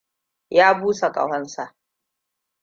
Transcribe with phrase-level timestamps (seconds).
[0.49, 1.75] Ya busa ƙahonsa.